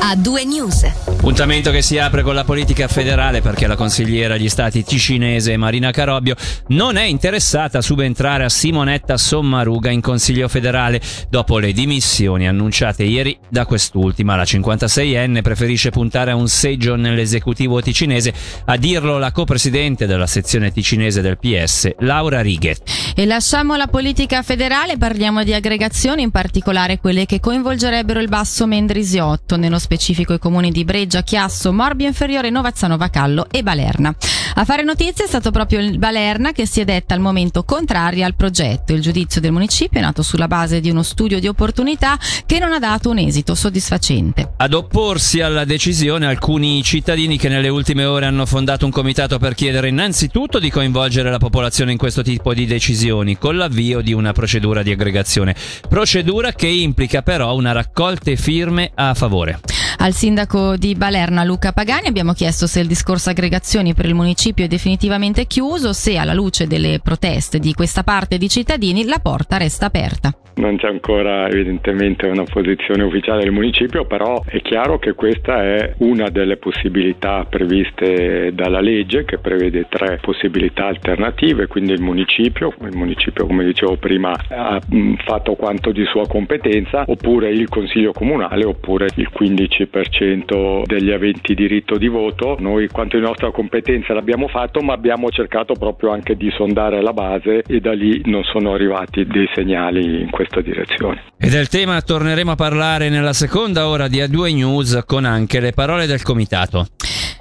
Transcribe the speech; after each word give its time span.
a 0.00 0.14
due 0.14 0.44
news. 0.44 0.84
Appuntamento 0.84 1.70
che 1.70 1.82
si 1.82 1.98
apre 1.98 2.22
con 2.22 2.34
la 2.34 2.44
politica 2.44 2.86
federale 2.88 3.40
perché 3.40 3.66
la 3.66 3.76
consigliera 3.76 4.34
agli 4.34 4.48
stati 4.48 4.84
ticinese 4.84 5.56
Marina 5.56 5.90
Carobbio 5.90 6.36
non 6.68 6.96
è 6.96 7.02
interessata 7.02 7.78
a 7.78 7.82
subentrare 7.82 8.44
a 8.44 8.48
Simonetta 8.48 9.16
Sommaruga 9.16 9.90
in 9.90 10.00
Consiglio 10.00 10.48
federale 10.48 11.00
dopo 11.28 11.58
le 11.58 11.72
dimissioni 11.72 12.46
annunciate 12.46 13.02
ieri 13.02 13.36
da 13.48 13.66
quest'ultima. 13.66 14.36
La 14.36 14.44
56enne 14.44 15.42
preferisce 15.42 15.90
puntare 15.90 16.30
a 16.30 16.36
un 16.36 16.48
seggio 16.48 16.94
nell'esecutivo 16.94 17.80
ticinese, 17.80 18.32
a 18.66 18.76
dirlo 18.76 19.18
la 19.18 19.32
copresidente 19.32 20.06
della 20.06 20.26
sezione 20.26 20.70
ticinese 20.70 21.20
del 21.22 21.38
PS, 21.38 21.90
Laura 22.00 22.40
Righe. 22.40 22.76
E 23.14 23.24
lasciamo 23.24 23.76
la 23.76 23.86
politica 23.86 24.42
federale, 24.42 24.96
parliamo 24.98 25.42
di 25.42 25.54
aggregazioni, 25.54 26.22
in 26.22 26.30
particolare 26.30 26.98
quelle 26.98 27.26
che 27.26 27.40
coinvolgerebbero 27.40 28.20
il 28.20 28.28
Basso 28.28 28.66
Mendrisiotto, 28.66 29.56
nello 29.56 29.78
specifico 29.86 30.32
i 30.32 30.40
comuni 30.40 30.72
di 30.72 30.82
Breggia, 30.82 31.22
Chiasso, 31.22 31.72
Morbio 31.72 32.08
Inferiore, 32.08 32.50
Novazzano 32.50 32.96
Vacallo 32.96 33.46
e 33.48 33.62
Balerna. 33.62 34.12
A 34.54 34.64
fare 34.64 34.82
notizia 34.82 35.24
è 35.24 35.28
stato 35.28 35.52
proprio 35.52 35.78
il 35.78 35.98
Balerna 35.98 36.50
che 36.50 36.66
si 36.66 36.80
è 36.80 36.84
detta 36.84 37.14
al 37.14 37.20
momento 37.20 37.62
contraria 37.62 38.26
al 38.26 38.34
progetto. 38.34 38.92
Il 38.92 39.00
giudizio 39.00 39.40
del 39.40 39.52
municipio 39.52 40.00
è 40.00 40.02
nato 40.02 40.22
sulla 40.22 40.48
base 40.48 40.80
di 40.80 40.90
uno 40.90 41.04
studio 41.04 41.38
di 41.38 41.46
opportunità 41.46 42.18
che 42.44 42.58
non 42.58 42.72
ha 42.72 42.80
dato 42.80 43.10
un 43.10 43.18
esito 43.18 43.54
soddisfacente. 43.54 44.54
Ad 44.56 44.74
opporsi 44.74 45.40
alla 45.40 45.64
decisione 45.64 46.26
alcuni 46.26 46.82
cittadini 46.82 47.38
che 47.38 47.48
nelle 47.48 47.68
ultime 47.68 48.04
ore 48.04 48.26
hanno 48.26 48.44
fondato 48.44 48.86
un 48.86 48.90
comitato 48.90 49.38
per 49.38 49.54
chiedere 49.54 49.88
innanzitutto 49.88 50.58
di 50.58 50.70
coinvolgere 50.70 51.30
la 51.30 51.38
popolazione 51.38 51.92
in 51.92 51.98
questo 51.98 52.22
tipo 52.22 52.52
di 52.52 52.66
decisioni 52.66 53.38
con 53.38 53.56
l'avvio 53.56 54.00
di 54.00 54.12
una 54.12 54.32
procedura 54.32 54.82
di 54.82 54.90
aggregazione. 54.90 55.54
Procedura 55.88 56.52
che 56.52 56.66
implica 56.66 57.22
però 57.22 57.54
una 57.54 57.70
raccolta 57.70 58.34
firme 58.34 58.90
a 58.94 59.14
favore. 59.14 59.60
Al 59.98 60.12
sindaco 60.12 60.76
di 60.76 60.94
Balerna 60.94 61.42
Luca 61.42 61.72
Pagani 61.72 62.06
abbiamo 62.06 62.32
chiesto 62.32 62.66
se 62.66 62.80
il 62.80 62.86
discorso 62.86 63.30
aggregazioni 63.30 63.94
per 63.94 64.04
il 64.04 64.14
municipio 64.14 64.64
è 64.64 64.68
definitivamente 64.68 65.46
chiuso, 65.46 65.92
se 65.92 66.16
alla 66.16 66.34
luce 66.34 66.66
delle 66.66 67.00
proteste 67.00 67.58
di 67.58 67.72
questa 67.72 68.04
parte 68.04 68.38
di 68.38 68.48
cittadini 68.48 69.04
la 69.04 69.18
porta 69.18 69.56
resta 69.56 69.86
aperta. 69.86 70.36
Non 70.56 70.76
c'è 70.76 70.88
ancora 70.88 71.48
evidentemente 71.50 72.26
una 72.28 72.44
posizione 72.44 73.02
ufficiale 73.02 73.42
del 73.42 73.52
municipio, 73.52 74.06
però 74.06 74.42
è 74.42 74.62
chiaro 74.62 74.98
che 74.98 75.12
questa 75.12 75.62
è 75.62 75.94
una 75.98 76.30
delle 76.30 76.56
possibilità 76.56 77.44
previste 77.44 78.52
dalla 78.54 78.80
legge 78.80 79.26
che 79.26 79.36
prevede 79.36 79.86
tre 79.90 80.18
possibilità 80.18 80.86
alternative, 80.86 81.66
quindi 81.66 81.92
il 81.92 82.00
municipio, 82.00 82.72
il 82.80 82.96
municipio 82.96 83.44
come 83.44 83.64
dicevo 83.64 83.96
prima 83.96 84.32
ha 84.48 84.80
fatto 85.26 85.56
quanto 85.56 85.92
di 85.92 86.06
sua 86.06 86.26
competenza, 86.26 87.04
oppure 87.06 87.50
il 87.50 87.68
consiglio 87.68 88.12
comunale, 88.12 88.64
oppure 88.64 89.08
il 89.16 89.28
15% 89.30 90.84
degli 90.86 91.10
aventi 91.10 91.54
diritto 91.54 91.98
di 91.98 92.08
voto. 92.08 92.56
Noi 92.58 92.88
quanto 92.88 93.18
di 93.18 93.22
nostra 93.22 93.50
competenza 93.50 94.14
l'abbiamo 94.14 94.48
fatto, 94.48 94.80
ma 94.80 94.94
abbiamo 94.94 95.28
cercato 95.28 95.74
proprio 95.74 96.12
anche 96.12 96.34
di 96.34 96.50
sondare 96.52 97.02
la 97.02 97.12
base 97.12 97.62
e 97.66 97.78
da 97.80 97.92
lì 97.92 98.22
non 98.24 98.42
sono 98.44 98.72
arrivati 98.72 99.26
dei 99.26 99.48
segnali 99.52 100.22
in 100.22 100.30
questa 100.46 100.60
direzione. 100.60 101.22
E 101.38 101.48
del 101.48 101.68
tema 101.68 102.00
torneremo 102.00 102.52
a 102.52 102.54
parlare 102.54 103.08
nella 103.08 103.32
seconda 103.32 103.88
ora 103.88 104.08
di 104.08 104.18
A2 104.18 104.54
News 104.54 105.02
con 105.04 105.24
anche 105.24 105.60
le 105.60 105.72
parole 105.72 106.06
del 106.06 106.22
comitato. 106.22 106.86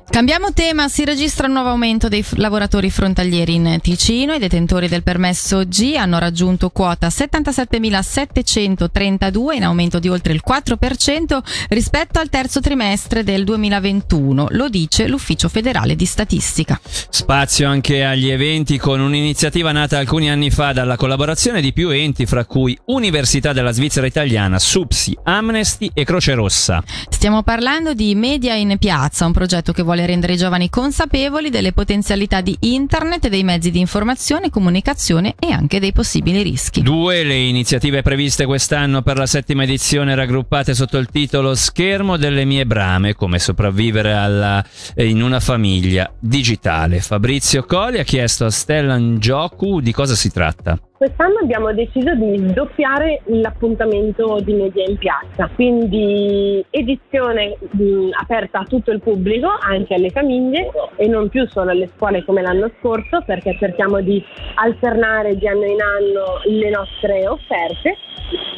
Cambiamo 0.07 0.53
tema, 0.53 0.87
si 0.87 1.03
registra 1.03 1.47
un 1.47 1.53
nuovo 1.53 1.69
aumento 1.69 2.07
dei 2.07 2.21
f- 2.23 2.35
lavoratori 2.35 2.89
frontalieri 2.89 3.55
in 3.55 3.79
Ticino. 3.81 4.33
I 4.33 4.39
detentori 4.39 4.87
del 4.87 5.03
permesso 5.03 5.65
G 5.65 5.95
hanno 5.97 6.19
raggiunto 6.19 6.69
quota 6.69 7.07
77.732 7.07 9.55
in 9.55 9.65
aumento 9.65 9.99
di 9.99 10.07
oltre 10.07 10.31
il 10.31 10.41
4% 10.47 11.39
rispetto 11.69 12.19
al 12.19 12.29
terzo 12.29 12.61
trimestre 12.61 13.25
del 13.25 13.43
2021, 13.43 14.47
lo 14.51 14.69
dice 14.69 15.07
l'Ufficio 15.07 15.49
federale 15.49 15.97
di 15.97 16.05
statistica. 16.05 16.79
Spazio 17.09 17.67
anche 17.67 18.05
agli 18.05 18.29
eventi 18.29 18.77
con 18.77 19.01
un'iniziativa 19.01 19.73
nata 19.73 19.97
alcuni 19.97 20.29
anni 20.29 20.49
fa 20.49 20.71
dalla 20.71 20.95
collaborazione 20.95 21.59
di 21.59 21.73
più 21.73 21.89
enti, 21.89 22.25
fra 22.25 22.45
cui 22.45 22.79
Università 22.85 23.51
della 23.51 23.71
Svizzera 23.71 24.07
Italiana, 24.07 24.59
Supsi, 24.59 25.13
Amnesty 25.23 25.91
e 25.93 26.05
Croce 26.05 26.35
Rossa. 26.35 26.81
Stiamo 27.09 27.43
parlando 27.43 27.93
di 27.93 28.15
Media 28.15 28.53
in 28.53 28.77
Piazza, 28.77 29.25
un 29.25 29.33
progetto 29.33 29.73
che 29.73 29.81
vuole 29.81 29.94
rendere 30.03 30.33
i 30.33 30.37
giovani 30.37 30.69
consapevoli 30.69 31.49
delle 31.49 31.71
potenzialità 31.71 32.41
di 32.41 32.57
internet, 32.59 33.29
dei 33.29 33.43
mezzi 33.43 33.71
di 33.71 33.79
informazione, 33.79 34.49
comunicazione 34.49 35.35
e 35.39 35.51
anche 35.51 35.79
dei 35.79 35.93
possibili 35.93 36.41
rischi. 36.41 36.81
Due 36.81 37.23
le 37.23 37.35
iniziative 37.35 38.01
previste 38.01 38.45
quest'anno 38.45 39.01
per 39.01 39.17
la 39.17 39.25
settima 39.25 39.63
edizione 39.63 40.15
raggruppate 40.15 40.73
sotto 40.73 40.97
il 40.97 41.07
titolo 41.07 41.55
Schermo 41.55 42.17
delle 42.17 42.43
mie 42.43 42.65
brame, 42.65 43.13
come 43.13 43.39
sopravvivere 43.39 44.13
alla, 44.13 44.65
in 44.97 45.21
una 45.21 45.39
famiglia 45.39 46.11
digitale. 46.19 46.99
Fabrizio 46.99 47.63
Colli 47.63 47.99
ha 47.99 48.03
chiesto 48.03 48.45
a 48.45 48.49
Stellan 48.49 49.19
Giocu 49.19 49.79
di 49.79 49.93
cosa 49.93 50.15
si 50.15 50.31
tratta. 50.31 50.77
Quest'anno 50.97 51.39
abbiamo 51.39 51.73
deciso 51.73 52.15
di 52.15 52.53
doppiare 52.53 53.19
l'appuntamento 53.25 54.39
di 54.39 54.53
Media 54.53 54.85
in 54.87 54.97
Piazza, 54.97 55.49
quindi 55.53 56.63
edizione 56.69 57.57
mh, 57.59 58.11
aperta 58.13 58.59
a 58.59 58.63
tutto 58.63 58.91
il 58.91 59.01
pubblico, 59.01 59.49
anche 59.59 59.93
alle 59.93 60.09
famiglie 60.11 60.71
e 60.95 61.07
non 61.07 61.27
più 61.27 61.45
solo 61.49 61.71
alle 61.71 61.89
scuole 61.93 62.23
come 62.23 62.41
l'anno 62.41 62.71
scorso 62.79 63.21
perché 63.25 63.57
cerchiamo 63.59 63.99
di 63.99 64.23
alternare 64.53 65.35
di 65.35 65.45
anno 65.49 65.65
in 65.65 65.81
anno 65.81 66.39
le 66.45 66.69
nostre 66.69 67.27
offerte 67.27 67.97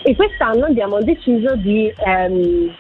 e 0.04 0.16
quest'anno 0.16 0.66
abbiamo 0.66 1.02
deciso 1.02 1.56
di, 1.56 1.92
ehm, 2.06 2.72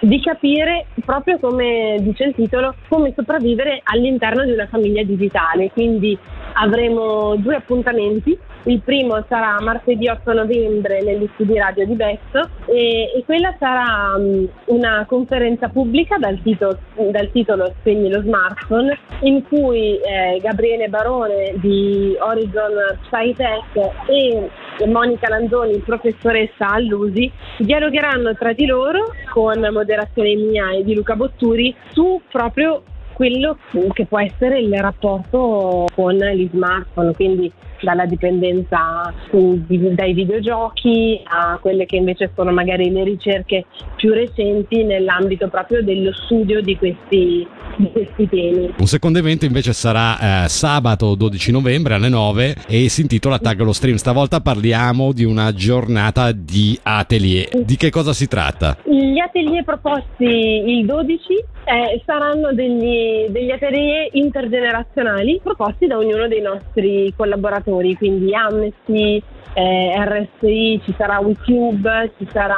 di 0.00 0.20
capire, 0.20 0.86
proprio 1.04 1.38
come 1.38 1.96
dice 2.00 2.24
il 2.24 2.34
titolo, 2.34 2.74
come 2.88 3.12
sopravvivere 3.14 3.82
all'interno 3.84 4.44
di 4.44 4.50
una 4.50 4.66
famiglia 4.66 5.04
digitale. 5.04 5.70
Quindi 5.70 6.18
avremo 6.54 7.36
due 7.36 7.54
appuntamenti. 7.54 8.36
Il 8.66 8.80
primo 8.80 9.24
sarà 9.28 9.60
martedì 9.60 10.08
8 10.08 10.32
novembre 10.32 11.00
negli 11.00 11.28
studi 11.34 11.56
radio 11.56 11.86
di 11.86 11.94
Besto 11.94 12.48
e, 12.66 13.12
e 13.14 13.22
quella 13.24 13.54
sarà 13.60 14.16
um, 14.16 14.44
una 14.64 15.04
conferenza 15.06 15.68
pubblica 15.68 16.18
dal 16.18 16.42
titolo, 16.42 16.76
dal 17.12 17.30
titolo 17.30 17.72
Spegni 17.78 18.10
lo 18.10 18.22
smartphone 18.22 18.98
in 19.20 19.44
cui 19.44 20.00
eh, 20.00 20.40
Gabriele 20.40 20.88
Barone 20.88 21.54
di 21.58 22.16
Horizon 22.18 22.98
SciTech 23.04 24.08
e 24.08 24.50
Monica 24.86 25.28
Lanzoni, 25.28 25.78
professoressa 25.78 26.72
all'USI, 26.72 27.30
dialogheranno 27.58 28.34
tra 28.34 28.52
di 28.52 28.66
loro 28.66 29.12
con 29.30 29.60
moderazione 29.72 30.34
mia 30.34 30.72
e 30.72 30.82
di 30.82 30.92
Luca 30.92 31.14
Botturi 31.14 31.72
su 31.92 32.20
proprio 32.32 32.82
quello 33.12 33.56
che 33.94 34.04
può 34.04 34.20
essere 34.20 34.58
il 34.58 34.76
rapporto 34.76 35.86
con 35.94 36.16
gli 36.16 36.48
smartphone, 36.52 37.14
quindi 37.14 37.50
dalla 37.86 38.04
dipendenza 38.04 39.14
dai 39.30 40.12
videogiochi 40.12 41.20
a 41.22 41.56
quelle 41.60 41.86
che 41.86 41.94
invece 41.94 42.32
sono 42.34 42.50
magari 42.50 42.90
le 42.90 43.04
ricerche 43.04 43.66
più 43.94 44.12
recenti 44.12 44.82
nell'ambito 44.82 45.48
proprio 45.48 45.84
dello 45.84 46.12
studio 46.12 46.60
di 46.60 46.76
questi, 46.76 47.46
di 47.76 47.90
questi 47.92 48.28
temi. 48.28 48.74
Un 48.76 48.86
secondo 48.86 49.20
evento 49.20 49.44
invece 49.44 49.72
sarà 49.72 50.44
eh, 50.44 50.48
sabato 50.48 51.14
12 51.14 51.52
novembre 51.52 51.94
alle 51.94 52.08
9 52.08 52.56
e 52.66 52.88
si 52.88 53.02
intitola 53.02 53.38
Tag 53.38 53.60
lo 53.60 53.72
Stream. 53.72 53.96
Stavolta 53.96 54.40
parliamo 54.40 55.12
di 55.12 55.22
una 55.22 55.52
giornata 55.52 56.32
di 56.32 56.76
atelier. 56.82 57.48
Di 57.64 57.76
che 57.76 57.90
cosa 57.90 58.12
si 58.12 58.26
tratta? 58.26 58.76
Gli 58.84 59.20
atelier 59.20 59.62
proposti 59.62 60.24
il 60.24 60.84
12 60.84 61.54
eh, 61.66 62.00
saranno 62.04 62.52
degli, 62.52 63.26
degli 63.28 63.50
atelier 63.50 64.08
intergenerazionali 64.12 65.40
proposti 65.42 65.86
da 65.86 65.98
ognuno 65.98 66.28
dei 66.28 66.40
nostri 66.40 67.12
collaboratori, 67.16 67.75
quindi 67.96 68.34
Amnesty, 68.34 69.22
eh, 69.54 69.94
RSI, 69.96 70.80
ci 70.84 70.94
sarà 70.96 71.18
WeTube, 71.18 72.12
ci, 72.18 72.28
sarà, 72.30 72.54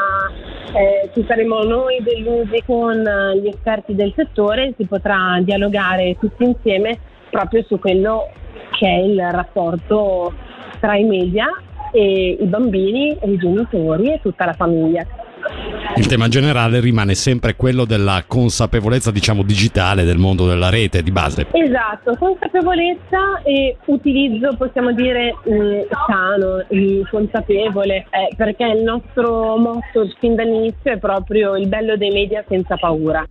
eh, 0.73 1.11
ci 1.15 1.25
saremo 1.27 1.63
noi 1.63 2.03
dell'USI 2.03 2.63
con 2.67 3.03
gli 3.41 3.49
esperti 3.49 3.95
del 3.95 4.13
settore, 4.17 4.75
si 4.77 4.85
potrà 4.87 5.39
dialogare 5.43 6.17
tutti 6.19 6.45
insieme 6.45 6.99
proprio 7.31 7.63
su 7.63 7.79
quello 7.79 8.29
che 8.79 8.87
è 8.87 8.99
il 8.99 9.21
rapporto 9.31 10.33
tra 10.81 10.97
i 10.97 11.05
media 11.05 11.47
e 11.93 12.37
i 12.41 12.47
bambini, 12.47 13.17
i 13.25 13.37
genitori 13.37 14.13
e 14.13 14.21
tutta 14.21 14.45
la 14.45 14.53
famiglia. 14.53 15.07
Il 15.97 16.07
tema 16.07 16.29
generale 16.29 16.81
rimane 16.81 17.15
sempre 17.15 17.57
quello 17.57 17.85
della 17.85 18.25
consapevolezza, 18.27 19.11
diciamo, 19.11 19.43
digitale 19.43 20.05
del 20.05 20.19
mondo 20.19 20.47
della 20.47 20.69
rete 20.69 21.03
di 21.03 21.11
base. 21.11 21.47
Esatto, 21.51 22.15
consapevolezza 22.19 23.43
e 23.43 23.77
utilizzo, 23.87 24.55
possiamo 24.57 24.93
dire, 24.93 25.35
mh, 25.45 25.81
sano, 26.07 26.65
mh, 26.69 27.09
consapevole, 27.11 28.07
eh, 28.11 28.35
perché 28.37 28.65
il 28.65 28.83
nostro 28.83 29.57
motto 29.57 30.09
fin 30.21 30.35
dall'inizio 30.35 30.93
è 30.93 30.99
proprio 30.99 31.57
il 31.57 31.67
bello 31.67 31.97
dei 31.97 32.11
media 32.11 32.45
senza 32.49 32.77
paura. 32.77 33.27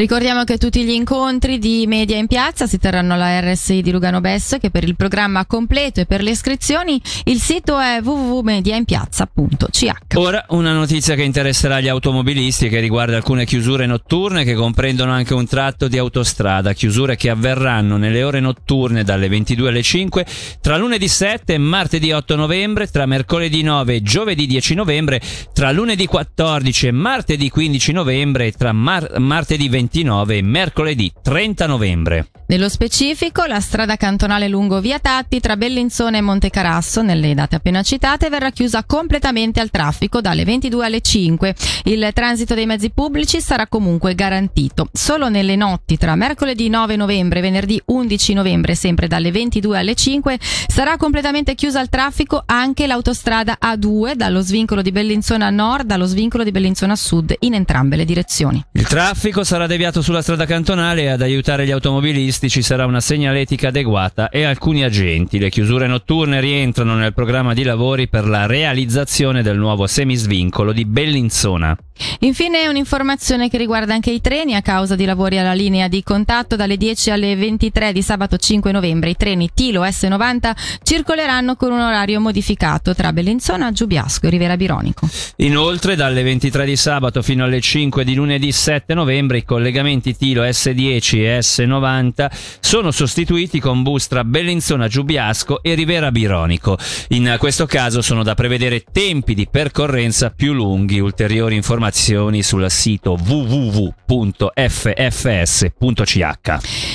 Ricordiamo 0.00 0.44
che 0.44 0.56
tutti 0.56 0.82
gli 0.82 0.92
incontri 0.92 1.58
di 1.58 1.84
Media 1.86 2.16
in 2.16 2.26
Piazza 2.26 2.66
si 2.66 2.78
terranno 2.78 3.12
alla 3.12 3.38
RSI 3.38 3.82
di 3.82 3.90
Lugano 3.90 4.22
Besso 4.22 4.56
che 4.56 4.70
per 4.70 4.82
il 4.82 4.96
programma 4.96 5.44
completo 5.44 6.00
e 6.00 6.06
per 6.06 6.22
le 6.22 6.30
iscrizioni 6.30 6.98
il 7.24 7.38
sito 7.38 7.78
è 7.78 8.00
www.mediainpiazza.ch. 8.02 10.14
Ora 10.14 10.46
una 10.48 10.72
notizia 10.72 11.14
che 11.14 11.22
interesserà 11.22 11.80
gli 11.80 11.88
automobilisti 11.88 12.70
che 12.70 12.80
riguarda 12.80 13.16
alcune 13.16 13.44
chiusure 13.44 13.84
notturne 13.84 14.44
che 14.44 14.54
comprendono 14.54 15.12
anche 15.12 15.34
un 15.34 15.44
tratto 15.44 15.86
di 15.86 15.98
autostrada, 15.98 16.72
chiusure 16.72 17.16
che 17.16 17.28
avverranno 17.28 17.98
nelle 17.98 18.22
ore 18.22 18.40
notturne 18.40 19.04
dalle 19.04 19.28
22 19.28 19.68
alle 19.68 19.82
5 19.82 20.24
tra 20.62 20.78
lunedì 20.78 21.08
7 21.08 21.52
e 21.52 21.58
martedì 21.58 22.10
8 22.10 22.36
novembre, 22.36 22.86
tra 22.86 23.04
mercoledì 23.04 23.62
9 23.62 23.96
e 23.96 24.00
giovedì 24.00 24.46
10 24.46 24.76
novembre, 24.76 25.20
tra 25.52 25.70
lunedì 25.72 26.06
14 26.06 26.86
e 26.86 26.90
martedì 26.90 27.50
15 27.50 27.92
novembre 27.92 28.46
e 28.46 28.52
tra 28.52 28.72
mar- 28.72 29.18
martedì 29.18 29.68
29 29.90 30.36
e 30.36 30.42
mercoledì 30.42 31.12
30 31.20 31.66
novembre. 31.66 32.28
Nello 32.46 32.68
specifico, 32.68 33.44
la 33.44 33.60
strada 33.60 33.96
cantonale 33.96 34.48
lungo 34.48 34.80
via 34.80 34.98
Tatti 34.98 35.38
tra 35.38 35.56
Bellinzone 35.56 36.18
e 36.18 36.20
Montecarasso, 36.20 37.02
nelle 37.02 37.34
date 37.34 37.56
appena 37.56 37.82
citate, 37.82 38.28
verrà 38.28 38.50
chiusa 38.50 38.84
completamente 38.84 39.60
al 39.60 39.70
traffico 39.70 40.20
dalle 40.20 40.44
22 40.44 40.84
alle 40.84 41.00
5. 41.00 41.54
Il 41.84 42.10
transito 42.12 42.54
dei 42.54 42.66
mezzi 42.66 42.90
pubblici 42.90 43.40
sarà 43.40 43.68
comunque 43.68 44.14
garantito. 44.14 44.88
Solo 44.92 45.28
nelle 45.28 45.54
notti 45.54 45.96
tra 45.96 46.16
mercoledì 46.16 46.68
9 46.68 46.96
novembre 46.96 47.38
e 47.38 47.42
venerdì 47.42 47.80
11 47.84 48.32
novembre, 48.32 48.74
sempre 48.74 49.06
dalle 49.06 49.30
22 49.30 49.78
alle 49.78 49.94
5, 49.94 50.38
sarà 50.40 50.96
completamente 50.96 51.54
chiusa 51.54 51.78
al 51.78 51.88
traffico 51.88 52.42
anche 52.46 52.88
l'autostrada 52.88 53.58
A2 53.62 54.14
dallo 54.14 54.40
svincolo 54.40 54.82
di 54.82 54.90
Bellinzona 54.90 55.46
a 55.46 55.50
nord 55.50 55.90
allo 55.92 56.06
svincolo 56.06 56.42
di 56.42 56.50
Bellinzona 56.50 56.94
a 56.94 56.96
sud 56.96 57.34
in 57.40 57.54
entrambe 57.54 57.94
le 57.94 58.04
direzioni. 58.04 58.64
Il 58.72 58.86
traffico 58.88 59.44
sarà 59.44 59.68
deviato 59.70 60.02
sulla 60.02 60.20
strada 60.20 60.46
cantonale 60.46 61.02
e 61.02 61.06
ad 61.10 61.22
aiutare 61.22 61.64
gli 61.64 61.70
automobilisti 61.70 62.48
ci 62.48 62.60
sarà 62.60 62.86
una 62.86 62.98
segnaletica 62.98 63.68
adeguata 63.68 64.28
e 64.28 64.42
alcuni 64.42 64.82
agenti. 64.82 65.38
Le 65.38 65.48
chiusure 65.48 65.86
notturne 65.86 66.40
rientrano 66.40 66.96
nel 66.96 67.14
programma 67.14 67.54
di 67.54 67.62
lavori 67.62 68.08
per 68.08 68.26
la 68.26 68.46
realizzazione 68.46 69.44
del 69.44 69.58
nuovo 69.58 69.86
semisvincolo 69.86 70.72
di 70.72 70.84
Bellinzona. 70.84 71.76
Infine 72.20 72.68
un'informazione 72.68 73.48
che 73.48 73.58
riguarda 73.58 73.94
anche 73.94 74.10
i 74.10 74.20
treni 74.20 74.54
a 74.54 74.62
causa 74.62 74.96
di 74.96 75.04
lavori 75.04 75.38
alla 75.38 75.52
linea 75.52 75.88
di 75.88 76.02
contatto 76.02 76.56
dalle 76.56 76.76
10 76.76 77.10
alle 77.10 77.36
23 77.36 77.92
di 77.92 78.02
sabato 78.02 78.36
5 78.36 78.72
novembre. 78.72 79.10
I 79.10 79.16
treni 79.16 79.50
Tilo 79.52 79.82
S90 79.82 80.52
circoleranno 80.82 81.56
con 81.56 81.72
un 81.72 81.80
orario 81.80 82.20
modificato 82.20 82.94
tra 82.94 83.12
Bellinzona, 83.12 83.72
Giubiasco 83.72 84.26
e 84.26 84.30
Rivera 84.30 84.56
Bironico. 84.56 85.08
Inoltre 85.36 85.96
dalle 85.96 86.22
23 86.22 86.64
di 86.64 86.76
sabato 86.76 87.22
fino 87.22 87.44
alle 87.44 87.60
5 87.60 88.04
di 88.04 88.14
lunedì 88.14 88.52
7 88.52 88.94
novembre 88.94 89.38
i 89.38 89.44
collegamenti 89.44 90.16
Tilo 90.16 90.42
S10 90.42 91.16
e 91.16 91.38
S90 91.40 92.30
sono 92.60 92.90
sostituiti 92.90 93.60
con 93.60 93.82
bus 93.82 94.06
tra 94.06 94.24
Bellinzona, 94.24 94.88
Giubiasco 94.88 95.62
e 95.62 95.74
Rivera 95.74 96.10
Bironico. 96.10 96.78
In 97.08 97.36
questo 97.38 97.66
caso 97.66 98.02
sono 98.02 98.22
da 98.22 98.34
prevedere 98.34 98.84
tempi 98.90 99.34
di 99.34 99.48
percorrenza 99.50 100.30
più 100.30 100.52
lunghi. 100.52 100.98
Ulteriori 101.00 101.56
informazioni 101.56 101.88
sul 101.92 102.70
sito 102.70 103.18
www.ffs.ch. 103.18 103.88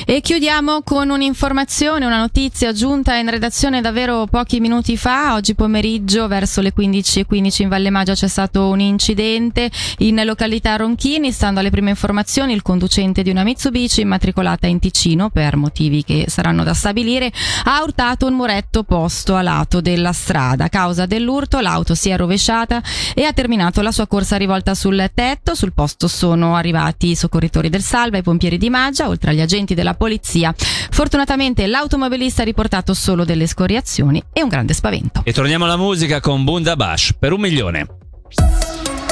E 0.06 0.22
chiudiamo 0.22 0.82
con 0.84 1.10
un'informazione, 1.10 2.06
una 2.06 2.20
notizia 2.20 2.72
giunta 2.74 3.16
in 3.16 3.30
redazione 3.30 3.82
davvero 3.82 4.28
pochi 4.30 4.60
minuti 4.60 4.98
fa. 4.98 5.34
Oggi 5.34 5.56
pomeriggio, 5.56 6.28
verso 6.28 6.62
le 6.62 6.74
15.15 6.76 7.64
in 7.64 7.70
Valle 7.70 7.90
Magia, 7.90 8.14
c'è 8.14 8.28
stato 8.28 8.70
un 8.70 8.80
incidente 8.80 9.72
in 10.00 10.22
località 10.24 10.76
Ronchini. 10.76 11.32
Stando 11.32 11.60
alle 11.60 11.72
prime 11.72 11.90
informazioni, 11.90 12.54
il 12.54 12.62
conducente 12.62 13.24
di 13.24 13.32
una 13.32 13.44
Mitsubishi 13.44 14.02
immatricolata 14.02 14.68
in 14.68 14.80
Ticino, 14.80 15.30
per 15.30 15.56
motivi 15.56 16.04
che 16.04 16.26
saranno 16.28 16.64
da 16.64 16.74
stabilire, 16.74 17.32
ha 17.64 17.82
urtato 17.82 18.28
un 18.28 18.34
muretto 18.34 18.84
posto 18.84 19.36
a 19.36 19.42
lato 19.42 19.82
della 19.82 20.14
strada. 20.14 20.66
A 20.66 20.70
causa 20.70 21.06
dell'urto, 21.06 21.60
l'auto 21.60 21.96
si 21.96 22.10
è 22.10 22.18
rovesciata 22.18 22.84
e 23.14 23.24
ha 23.24 23.34
terminato 23.34 23.82
la 23.82 23.92
sua 23.92 24.06
corsa 24.06 24.38
rivolta 24.38 24.75
sul 24.76 25.10
tetto. 25.14 25.56
Sul 25.56 25.74
posto 25.74 26.08
sono 26.08 26.56
arrivati 26.56 27.10
i 27.10 27.16
soccorritori 27.16 27.70
del 27.70 27.82
Salva, 27.82 28.18
i 28.18 28.22
pompieri 28.22 28.58
di 28.58 28.70
Maggia, 28.70 29.08
oltre 29.08 29.32
agli 29.32 29.42
agenti 29.42 29.74
della 29.74 29.96
polizia. 29.96 30.54
Fortunatamente 30.56 31.66
l'automobilista 31.66 32.44
ha 32.44 32.46
riportato 32.46 32.94
solo 32.94 33.26
delle 33.26 33.48
scoriazioni 33.48 34.22
e 34.32 34.44
un 34.44 34.50
grande 34.50 34.74
spavento. 34.74 35.22
E 35.24 35.34
torniamo 35.34 35.66
alla 35.66 35.78
musica 35.78 36.20
con 36.20 36.44
Bunda 36.44 36.76
Bash 36.76 37.16
per 37.18 37.34
un 37.34 37.40
milione. 37.40 37.88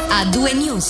A 0.09 0.25
due 0.25 0.53
news. 0.53 0.81